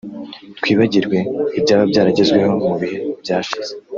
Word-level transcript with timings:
twibagirwe 0.59 1.17
ibyaba 1.57 1.83
byaragezweho 1.91 2.49
mu 2.65 2.75
bihe 2.81 2.97
byashize 3.21 3.71